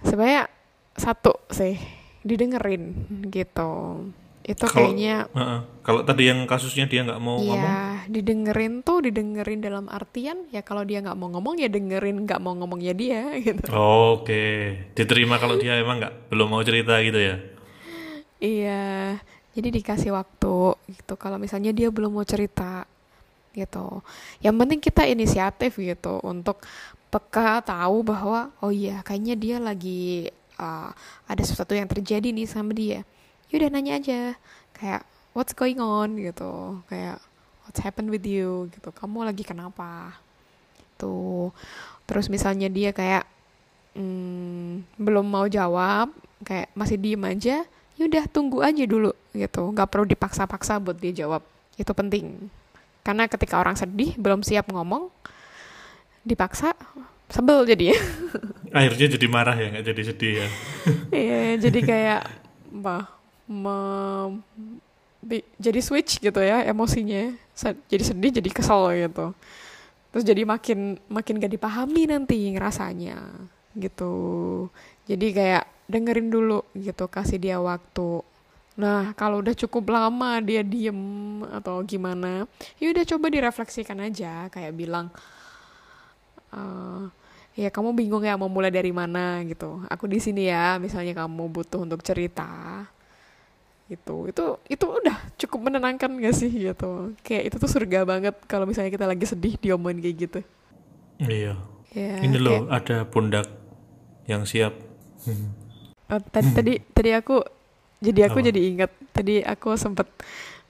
[0.01, 0.47] sebenarnya
[0.93, 1.77] satu sih
[2.23, 2.93] didengerin
[3.27, 4.03] gitu.
[4.47, 5.59] itu Kalau- kayaknya Heeh.
[5.83, 10.63] kalau tadi yang kasusnya dia nggak mau ngomong ya didengerin tuh didengerin dalam artian ya
[10.63, 14.47] kalau dia nggak mau ngomong ya dengerin nggak mau ngomongnya dia gitu oke
[14.95, 17.35] diterima kalau dia emang nggak belum mau cerita gitu ya
[18.37, 19.17] Iya,
[19.57, 21.13] jadi dikasih waktu gitu.
[21.17, 22.85] Kalau misalnya dia belum mau cerita
[23.57, 24.05] gitu.
[24.45, 26.61] Yang penting kita inisiatif gitu untuk
[27.09, 30.29] peka tahu bahwa oh iya kayaknya dia lagi
[30.61, 30.93] uh,
[31.25, 33.01] ada sesuatu yang terjadi nih sama dia.
[33.49, 34.21] Yaudah nanya aja
[34.77, 35.01] kayak
[35.33, 36.85] what's going on gitu.
[36.85, 37.17] Kayak
[37.65, 38.93] what's happened with you gitu.
[38.93, 40.13] Kamu lagi kenapa?
[41.01, 41.49] Tuh.
[42.05, 43.25] Terus misalnya dia kayak
[43.97, 46.13] hmm, belum mau jawab,
[46.45, 47.65] kayak masih diem aja,
[47.97, 49.73] yaudah tunggu aja dulu gitu.
[49.73, 51.41] Nggak perlu dipaksa-paksa buat dia jawab
[51.75, 52.49] itu penting.
[53.01, 55.09] Karena ketika orang sedih belum siap ngomong
[56.27, 56.75] dipaksa
[57.27, 57.95] sebel jadi
[58.75, 60.47] akhirnya jadi marah ya nggak jadi sedih ya.
[61.27, 62.21] Iya jadi kayak
[62.77, 62.95] apa
[63.47, 64.43] me-
[65.59, 67.35] jadi switch gitu ya emosinya.
[67.89, 69.33] Jadi sedih jadi kesel gitu.
[70.13, 73.17] Terus jadi makin makin gak dipahami nanti ngerasanya
[73.75, 74.13] gitu.
[75.07, 78.21] Jadi kayak dengerin dulu gitu kasih dia waktu.
[78.77, 80.99] Nah kalau udah cukup lama dia diem
[81.49, 82.45] atau gimana
[82.77, 85.09] ya udah coba direfleksikan aja kayak bilang
[86.53, 87.03] eh
[87.57, 89.81] ya kamu bingung ya mau mulai dari mana gitu.
[89.89, 92.85] Aku di sini ya misalnya kamu butuh untuk cerita
[93.89, 94.27] gitu.
[94.29, 97.17] Itu itu udah cukup menenangkan gak sih gitu?
[97.25, 100.39] Kayak itu tuh surga banget kalau misalnya kita lagi sedih diomongin kayak gitu.
[101.17, 101.57] Iya.
[101.97, 103.47] Ya ini kayak- loh ada pundak
[104.29, 104.75] yang siap.
[105.25, 105.66] Hmm.
[106.07, 107.43] Oh, tadi tadi tadi aku
[107.99, 108.47] jadi aku Apa?
[108.47, 110.07] jadi ingat tadi aku sempet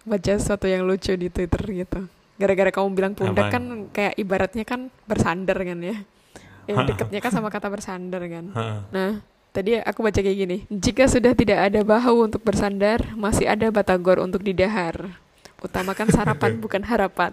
[0.07, 1.99] baca sesuatu yang lucu di Twitter gitu.
[2.37, 3.53] Gara-gara kamu bilang pundak Apaan?
[3.53, 5.97] kan kayak ibaratnya kan bersandar kan ya.
[6.67, 8.51] Yang deketnya kan sama kata bersandar kan.
[8.91, 9.23] Nah,
[9.55, 10.57] tadi aku baca kayak gini.
[10.67, 15.15] Jika sudah tidak ada bahu untuk bersandar, masih ada batagor untuk didahar.
[15.63, 17.31] Utamakan sarapan bukan harapan.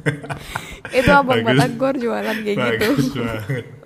[1.00, 1.56] Itu abang Bagus.
[1.56, 2.88] batagor jualan kayak gitu.
[3.16, 3.83] banget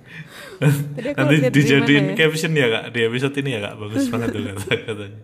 [0.59, 2.15] Tadi nanti dijadiin ya?
[2.15, 2.83] caption ya kak?
[2.91, 3.73] Di episode ini ya kak?
[3.75, 5.19] Bagus banget tuh kata katanya.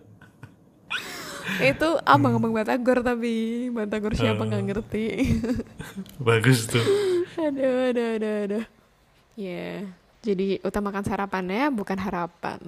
[1.58, 3.32] Itu abang-abang Batagor tapi.
[3.68, 4.46] Batagor siapa Oh.
[4.46, 5.04] nggak ngerti?
[6.28, 6.82] Bagus tuh.
[7.36, 8.64] Aduh aduh aduh aduh.
[9.36, 9.84] Ya
[10.20, 12.58] jadi utamakan sarapannya bukan harapan.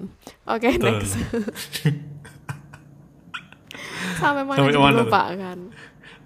[0.45, 1.01] Oke Betul.
[1.01, 1.17] next.
[4.15, 5.05] Sampai mana Sampai mana tuh?
[5.05, 5.59] lupa kan?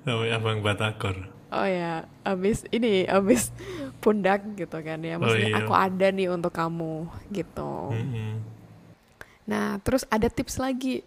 [0.04, 1.16] Namanya abang Batagor
[1.54, 3.54] oh ya abis ini abis
[4.04, 5.22] pundak gitu kan ya.
[5.22, 5.62] Maksudnya iya.
[5.64, 7.94] aku ada nih untuk kamu gitu.
[7.94, 8.42] Mm-mm.
[9.44, 11.06] nah terus ada tips lagi.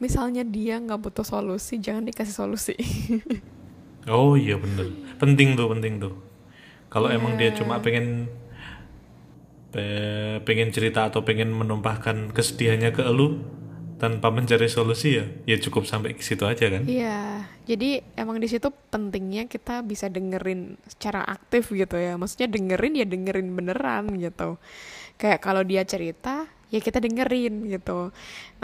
[0.00, 2.76] Misalnya dia nggak butuh solusi jangan dikasih solusi.
[4.08, 4.88] Oh iya bener.
[5.20, 6.16] Penting tuh penting tuh.
[6.88, 8.32] Kalau emang dia cuma pengen
[9.70, 13.38] pe- pengen cerita atau pengen menumpahkan kesedihannya ke elu
[14.00, 18.48] tanpa mencari solusi ya ya cukup sampai ke situ aja kan Iya, jadi emang di
[18.48, 22.16] situ pentingnya kita bisa dengerin secara aktif gitu ya.
[22.16, 24.56] Maksudnya dengerin ya dengerin beneran gitu.
[25.20, 28.08] Kayak kalau dia cerita, ya kita dengerin gitu.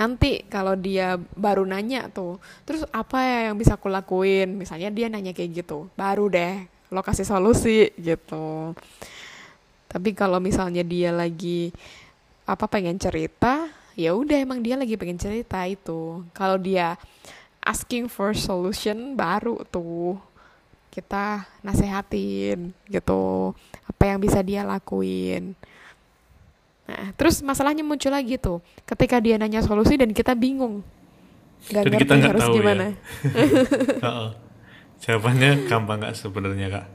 [0.01, 4.57] Nanti kalau dia baru nanya tuh, terus apa ya yang bisa aku lakuin?
[4.57, 8.72] Misalnya dia nanya kayak gitu, baru deh lo kasih solusi gitu.
[9.90, 11.75] Tapi kalau misalnya dia lagi
[12.46, 16.22] apa pengen cerita, ya udah emang dia lagi pengen cerita itu.
[16.30, 17.00] Kalau dia
[17.64, 20.20] asking for solution baru tuh
[20.92, 23.52] kita nasehatin gitu
[23.85, 25.56] apa yang bisa dia lakuin.
[26.87, 30.87] Nah, terus masalahnya muncul lagi tuh ketika dia nanya solusi dan kita bingung.
[31.66, 32.56] Gak Dan ngerti kita nggak harus tahu ya.
[32.61, 32.87] gimana.
[34.06, 34.28] Heeh.
[34.96, 36.87] jawabannya gampang nggak sebenarnya kak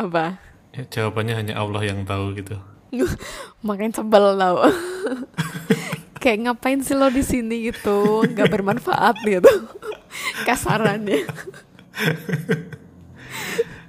[0.00, 0.38] Apa?
[0.72, 2.56] Ya, jawabannya hanya Allah yang tahu gitu
[3.68, 4.64] Makin sebel tau.
[6.24, 7.68] Kayak ngapain sih lo di sini?
[7.68, 9.52] gitu, nggak bermanfaat gitu.
[10.48, 11.20] Kasarannya.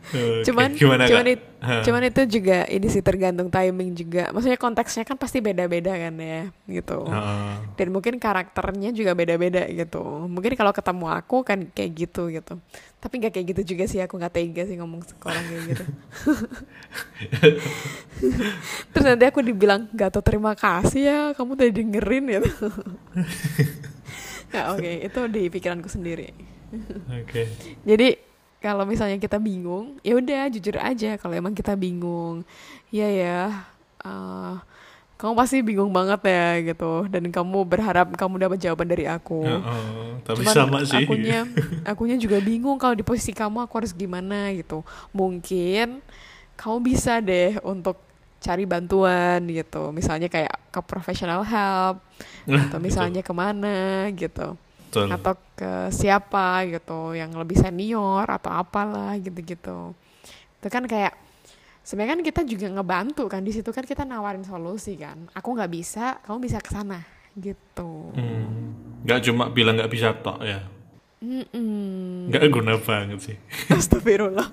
[0.06, 1.48] Oke, cuman gimana cuman, it-
[1.84, 4.30] cuman itu juga ini sih tergantung timing juga.
[4.32, 7.04] Maksudnya konteksnya kan pasti beda-beda kan ya gitu.
[7.04, 7.52] Heeh.
[7.76, 10.00] dan mungkin karakternya juga beda-beda gitu.
[10.30, 12.62] Mungkin kalau ketemu aku kan kayak gitu gitu
[13.06, 15.84] tapi nggak kayak gitu juga sih aku nggak tega sih ngomong orang kayak gitu.
[18.90, 22.50] Terus nanti aku dibilang gak tau terima kasih ya kamu tadi dengerin gitu.
[24.50, 26.34] Ya oke itu di pikiranku sendiri.
[27.14, 27.46] Oke.
[27.86, 28.18] Jadi
[28.58, 32.42] kalau misalnya kita bingung, ya udah jujur aja kalau emang kita bingung.
[32.90, 33.42] Iya ya,
[34.02, 34.54] eh,
[35.16, 39.48] kamu pasti bingung banget ya gitu dan kamu berharap kamu dapat jawaban dari aku.
[39.48, 41.48] Heeh, tapi Cuman sama sih akunya
[41.88, 44.84] akunya juga bingung kalau di posisi kamu aku harus gimana gitu.
[45.16, 46.04] Mungkin
[46.60, 47.96] kamu bisa deh untuk
[48.44, 49.96] cari bantuan gitu.
[49.96, 52.04] Misalnya kayak ke professional help
[52.46, 52.86] Nah, atau gitu.
[52.86, 54.56] misalnya ke mana gitu.
[54.96, 55.12] Betul.
[55.12, 59.92] atau ke siapa gitu yang lebih senior atau apalah gitu-gitu
[60.56, 61.12] itu kan kayak
[61.86, 65.70] sebenarnya kan kita juga ngebantu kan di situ kan kita nawarin solusi kan aku nggak
[65.72, 67.06] bisa kamu bisa ke sana
[67.38, 68.74] gitu Hmm.
[69.06, 70.66] Nggak cuma bilang nggak bisa tok ya.
[71.22, 73.38] Nggak guna banget sih.
[73.78, 74.50] Astagfirullah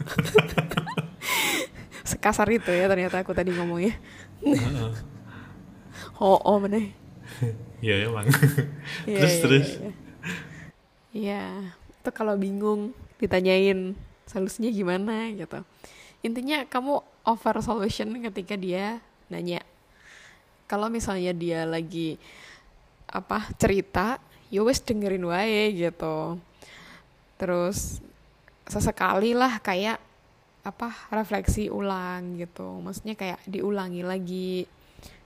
[2.13, 3.97] sekasar itu ya ternyata aku tadi ngomongnya
[6.21, 6.93] oh oh meneh
[7.83, 8.29] Iya emang.
[9.11, 9.69] Iya, terus iya, terus.
[9.75, 9.93] iya.
[11.13, 11.43] Iya,
[11.99, 13.99] itu kalau bingung ditanyain
[14.31, 15.67] solusinya gimana gitu.
[16.23, 18.99] Intinya kamu offer solution ketika dia
[19.31, 19.63] nanya.
[20.67, 22.17] Kalau misalnya dia lagi
[23.11, 24.17] apa cerita,
[24.49, 26.41] ya wes dengerin wae gitu.
[27.37, 28.01] Terus
[28.67, 30.01] sesekali lah kayak
[30.63, 32.81] apa refleksi ulang gitu.
[32.81, 34.65] Maksudnya kayak diulangi lagi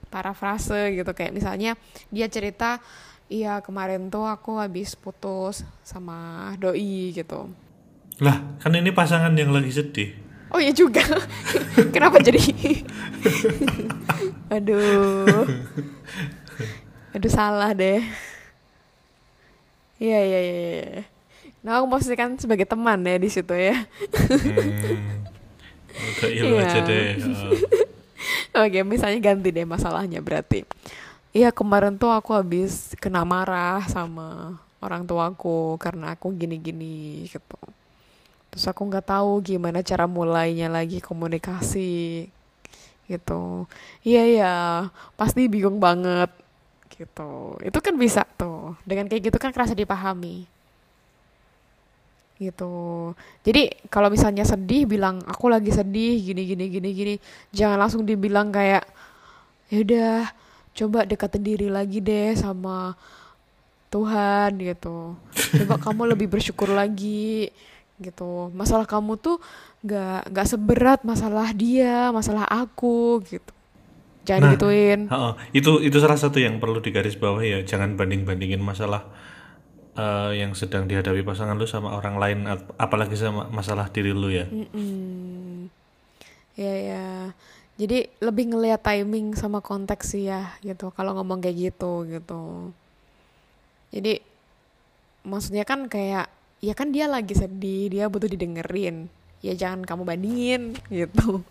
[0.09, 1.75] parafrase gitu kayak misalnya
[2.15, 2.79] dia cerita
[3.27, 7.51] iya kemarin tuh aku habis putus sama doi gitu
[8.23, 10.26] Lah kan ini pasangan yang lagi sedih.
[10.57, 11.05] Oh iya juga
[11.95, 12.40] kenapa jadi
[14.57, 15.45] aduh
[17.12, 18.01] aduh salah deh
[20.01, 21.03] iya iya iya iya.
[21.61, 23.85] nah aku posisikan sebagai teman ya di situ ya
[25.97, 26.29] Hmm.
[26.29, 26.69] Ilu Iya.
[26.69, 27.09] aja deh.
[27.25, 27.57] Oh.
[28.69, 30.69] Oke, misalnya ganti deh masalahnya berarti.
[31.33, 37.57] Iya kemarin tuh aku habis kena marah sama orang tuaku karena aku gini-gini gitu.
[38.57, 42.25] Terus aku nggak tahu gimana cara mulainya lagi komunikasi
[43.05, 43.69] gitu.
[44.01, 44.55] Iya iya,
[45.21, 46.33] pasti bingung banget
[46.97, 47.61] gitu.
[47.61, 48.73] Itu kan bisa tuh.
[48.88, 50.49] Dengan kayak gitu kan kerasa dipahami
[52.37, 53.12] gitu.
[53.45, 57.14] Jadi kalau misalnya sedih bilang aku lagi sedih gini gini gini gini.
[57.53, 58.85] Jangan langsung dibilang kayak
[59.69, 60.12] ya udah
[60.77, 62.97] coba dekatin diri lagi deh sama
[63.88, 65.16] Tuhan gitu.
[65.64, 67.53] Coba kamu lebih bersyukur lagi
[68.01, 68.53] gitu.
[68.53, 69.37] Masalah kamu tuh
[69.85, 73.53] nggak nggak seberat masalah dia, masalah aku gitu.
[74.27, 75.01] Jangan Nah, gituin.
[75.07, 75.31] Ha-ha.
[75.55, 77.59] itu itu salah satu yang perlu digarisbawahi ya.
[77.63, 79.07] Jangan banding bandingin masalah
[79.97, 84.29] eh, yang sedang dihadapi pasangan lu sama orang lain, ap- apalagi sama masalah diri lu
[84.29, 84.45] ya.
[84.51, 85.71] Mm-mm.
[86.59, 87.07] Ya ya.
[87.77, 90.89] Jadi lebih ngelihat timing sama konteks sih ya gitu.
[90.97, 92.73] Kalau ngomong kayak gitu gitu.
[93.93, 94.21] Jadi
[95.27, 96.27] maksudnya kan kayak
[96.61, 99.09] ya kan dia lagi sedih, dia butuh didengerin.
[99.45, 101.45] Ya jangan kamu bandingin gitu.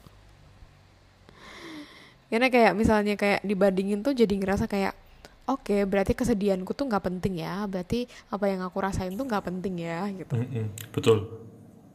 [2.28, 4.98] Karena kayak misalnya kayak dibandingin tuh jadi ngerasa kayak
[5.46, 7.64] oke berarti kesedihanku tuh nggak penting ya.
[7.70, 10.36] Berarti apa yang aku rasain tuh nggak penting ya gitu.
[10.36, 11.18] Mm-mm, betul.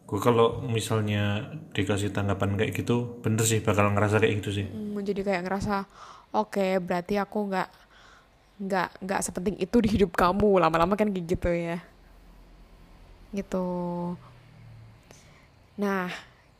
[0.06, 4.66] Gue kalau misalnya dikasih tanggapan kayak gitu, bener sih bakal ngerasa kayak gitu sih.
[4.66, 5.86] Hmm, jadi kayak ngerasa
[6.34, 7.68] oke berarti aku nggak
[8.60, 11.80] nggak nggak sepenting itu di hidup kamu lama-lama kan kayak gitu ya
[13.34, 13.66] gitu.
[15.78, 16.10] Nah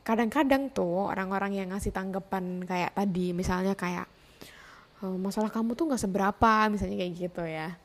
[0.01, 4.09] kadang-kadang tuh orang-orang yang ngasih tanggapan kayak tadi misalnya kayak
[5.05, 7.77] "Eh, masalah kamu tuh nggak seberapa misalnya kayak gitu ya.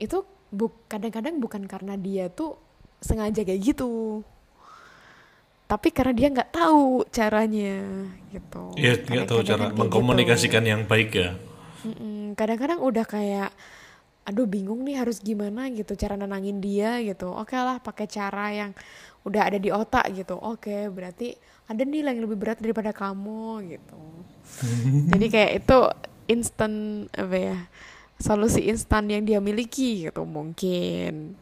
[0.00, 2.56] Itu bu kadang-kadang bukan karena dia tuh
[3.02, 4.22] sengaja kayak gitu
[5.72, 7.80] tapi karena dia nggak tahu caranya
[8.28, 8.76] gitu.
[8.76, 11.32] Iya, nggak tahu cara kayak mengkomunikasikan yang baik ya.
[12.36, 13.56] Kadang-kadang udah kayak
[14.22, 17.30] aduh bingung nih harus gimana gitu cara nenangin dia gitu.
[17.30, 18.70] Oke lah pakai cara yang
[19.26, 20.38] udah ada di otak gitu.
[20.38, 21.34] Oke berarti
[21.66, 24.00] ada nilai yang lebih berat daripada kamu gitu.
[25.14, 25.78] Jadi kayak itu
[26.30, 26.72] instan
[27.10, 27.58] apa ya
[28.22, 31.34] solusi instan yang dia miliki gitu mungkin.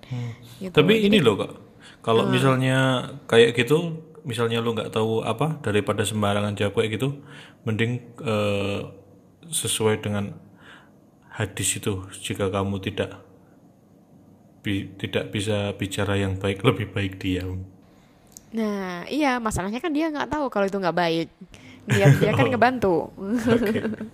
[0.57, 0.73] Gitu.
[0.73, 1.53] Tapi Jadi- ini loh kak,
[2.01, 7.21] kalau misalnya kayak gitu, misalnya lu nggak tahu apa daripada sembarangan jawab kayak gitu,
[7.69, 8.81] mending eh,
[9.53, 10.33] sesuai dengan
[11.39, 11.95] hadis itu.
[12.27, 13.11] Jika kamu tidak
[14.65, 17.65] bi- tidak bisa bicara yang baik, lebih baik diam.
[18.51, 21.29] nah iya masalahnya kan dia nggak tahu kalau itu nggak baik
[21.87, 23.11] niat dia kan ngebantu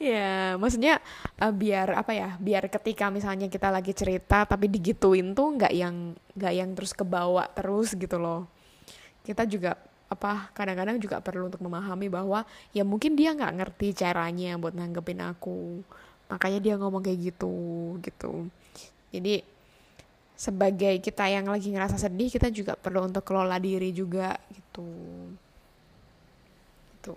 [0.00, 0.98] Ya, maksudnya
[1.36, 2.28] eh, biar apa ya?
[2.40, 7.44] Biar ketika misalnya kita lagi cerita tapi digituin tuh nggak yang nggak yang terus kebawa
[7.52, 8.48] terus gitu loh.
[9.24, 9.76] Kita juga
[10.10, 12.42] apa kadang-kadang juga perlu untuk memahami bahwa
[12.74, 15.86] ya mungkin dia nggak ngerti caranya buat nanggepin aku.
[16.30, 17.54] Makanya dia ngomong kayak gitu
[18.02, 18.50] gitu.
[19.14, 19.42] Jadi
[20.34, 24.90] sebagai kita yang lagi ngerasa sedih, kita juga perlu untuk kelola diri juga gitu.
[26.98, 27.14] Gitu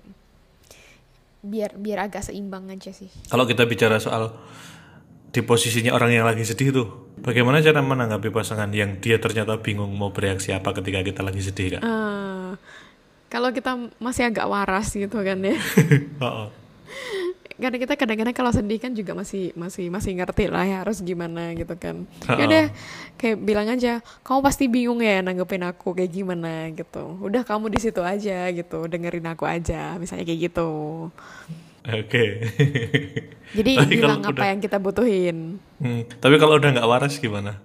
[1.44, 3.12] biar biar agak seimbang aja sih.
[3.28, 4.32] Kalau kita bicara soal
[5.36, 6.88] di posisinya orang yang lagi sedih tuh,
[7.20, 11.78] bagaimana cara menanggapi pasangan yang dia ternyata bingung mau bereaksi apa ketika kita lagi sedih
[11.78, 11.82] kak?
[11.84, 12.43] Eh,
[13.34, 15.58] kalau kita masih agak waras gitu kan ya,
[16.22, 16.48] Oh, oh.
[17.54, 21.54] karena kita kadang-kadang kalau sedih kan juga masih masih masih ngerti lah ya harus gimana
[21.54, 22.06] gitu kan.
[22.28, 22.66] Ya udah
[23.16, 27.18] kayak bilang aja kamu pasti bingung ya nanggepin aku kayak gimana gitu.
[27.20, 28.86] Udah kamu di situ aja gitu.
[28.86, 30.70] Dengerin aku aja misalnya kayak gitu.
[31.84, 32.26] Oke.
[33.58, 35.58] jadi Tapi bilang apa udah- yang kita butuhin.
[35.78, 37.58] Hmm, Tapi kalau udah nggak waras gimana?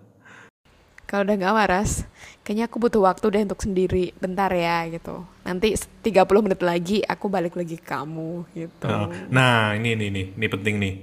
[1.05, 2.05] kalau udah nggak waras
[2.49, 7.28] kayaknya aku butuh waktu deh untuk sendiri bentar ya gitu nanti 30 menit lagi aku
[7.28, 8.88] balik lagi ke kamu gitu
[9.28, 10.94] Nah, ini ini ini ini penting nih.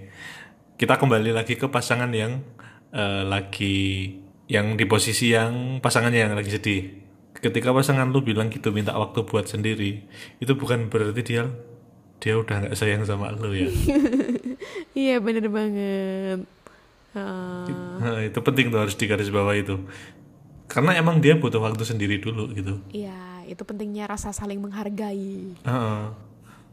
[0.73, 2.41] Kita kembali lagi ke pasangan yang
[2.89, 4.09] eh, lagi
[4.49, 6.81] yang di posisi yang pasangannya yang lagi sedih.
[7.37, 10.01] Ketika pasangan lu bilang gitu minta waktu buat sendiri,
[10.41, 11.45] itu bukan berarti dia
[12.17, 13.69] dia udah nggak sayang sama lu ya.
[14.97, 16.49] iya bener banget.
[17.15, 19.77] Nah, itu penting tuh harus digarisbawahi itu.
[20.66, 22.82] Karena emang dia butuh waktu sendiri dulu gitu.
[22.89, 25.53] Iya, itu pentingnya rasa saling menghargai.
[25.61, 26.01] Heeh.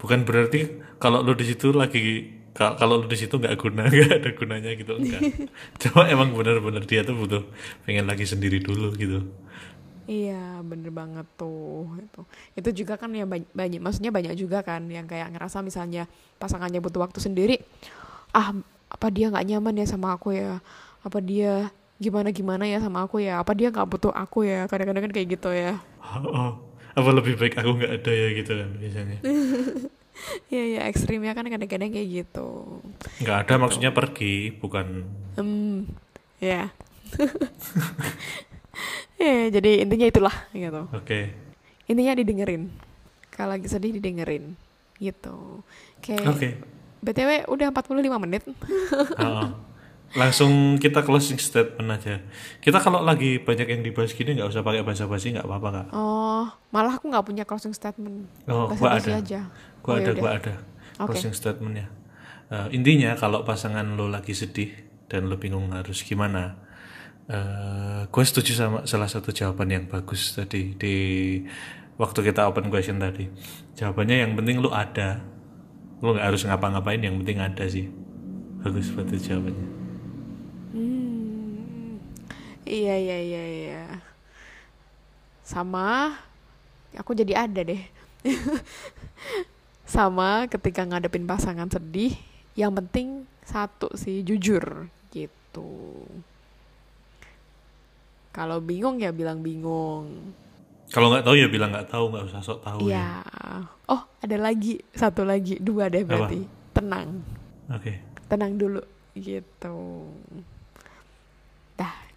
[0.01, 4.12] Bukan berarti kalau lu di situ lagi ka- kalau lu di situ nggak guna nggak
[4.18, 5.22] ada gunanya gitu enggak.
[5.82, 7.43] Cuma emang benar-benar dia tuh butuh
[7.86, 9.28] pengen lagi sendiri dulu gitu.
[10.11, 11.86] Iya, bener banget tuh.
[12.03, 12.20] Itu,
[12.59, 16.11] itu juga kan ya banyak, banyak, maksudnya banyak juga kan yang kayak ngerasa misalnya
[16.43, 17.62] pasangannya butuh waktu sendiri.
[18.34, 18.51] Ah,
[18.90, 20.59] apa dia nggak nyaman ya sama aku ya?
[21.07, 21.70] Apa dia
[22.03, 23.38] gimana gimana ya sama aku ya?
[23.38, 24.66] Apa dia nggak butuh aku ya?
[24.66, 25.78] Kadang-kadang kan kayak gitu ya.
[26.03, 26.59] Oh,
[26.92, 29.18] apa lebih baik aku nggak ada ya gitu kan biasanya.
[30.53, 32.78] Iya, ya ekstrimnya kan kadang-kadang kayak gitu.
[33.24, 35.09] Nggak ada maksudnya pergi, bukan.
[35.40, 35.88] Hmm,
[36.36, 36.68] ya.
[39.16, 40.84] ya, jadi intinya itulah gitu.
[40.92, 41.32] Oke.
[41.90, 42.70] intinya didengerin
[43.34, 44.55] kalau lagi sedih didengerin
[45.03, 45.66] gitu
[45.98, 46.48] kayak Oke.
[47.03, 48.42] btw udah 45 menit
[49.20, 49.48] Heeh.
[50.12, 52.20] Langsung kita closing statement aja.
[52.60, 55.86] Kita kalau lagi banyak yang dibahas gini nggak usah pakai bahasa basi nggak apa-apa kak.
[55.96, 59.16] oh malah aku nggak punya closing statement Oh, gua ada.
[59.16, 59.40] aja
[59.80, 60.20] Gua Oh, ada, yaudah.
[60.20, 60.54] gua ada.
[61.00, 61.16] Oke.
[61.16, 61.88] Closing statementnya.
[62.52, 64.68] Eh, intinya kalau pasangan lo lagi sedih
[65.08, 66.60] dan lo bingung harus gimana,
[67.24, 70.94] eh gue setuju sama salah satu jawaban yang bagus tadi di
[71.96, 73.32] waktu kita open question tadi.
[73.72, 75.24] Jawabannya yang penting lo ada,
[76.04, 77.88] lo nggak harus ngapa-ngapain, yang penting ada sih.
[78.60, 79.71] Bagus banget jawabannya.
[82.62, 83.82] Iya iya iya iya
[85.42, 86.16] sama
[86.94, 87.82] aku jadi ada deh
[89.84, 92.14] sama ketika ngadepin pasangan sedih
[92.54, 96.06] yang penting satu sih jujur gitu
[98.32, 100.32] kalau bingung ya bilang bingung
[100.92, 103.24] Kalau nggak tahu ya bilang nggak tahu, nggak usah sok tahu ya.
[103.24, 103.64] Iya.
[103.88, 106.28] Oh, ada lagi satu lagi dua deh Apa?
[106.28, 106.44] berarti.
[106.76, 107.08] Tenang,
[107.72, 107.96] Oke.
[108.28, 108.84] tenang dulu
[109.16, 110.12] gitu.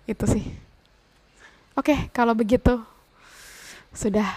[0.05, 0.45] Itu sih.
[1.75, 2.79] Oke, kalau begitu
[3.91, 4.27] sudah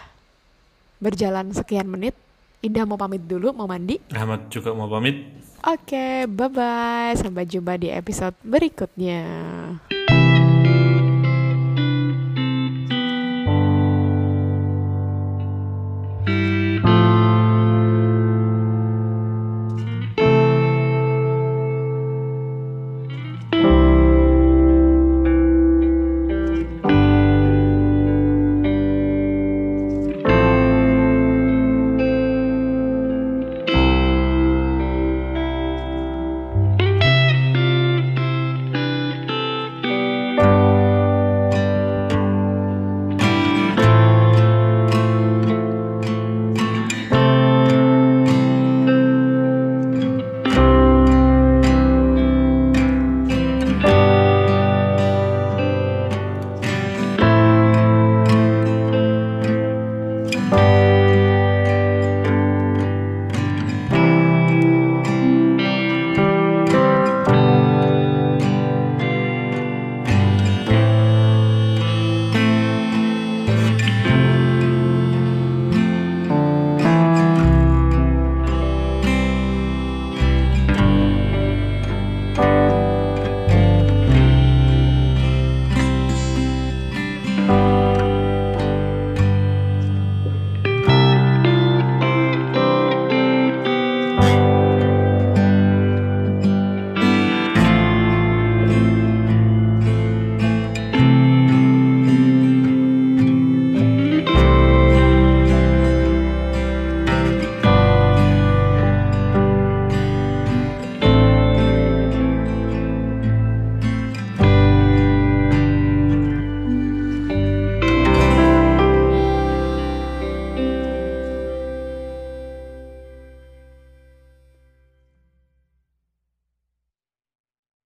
[0.99, 2.17] berjalan sekian menit.
[2.59, 4.03] Indah mau pamit dulu, mau mandi.
[4.11, 5.23] Ahmad juga mau pamit.
[5.63, 7.15] Oke, bye bye.
[7.15, 9.23] Sampai jumpa di episode berikutnya.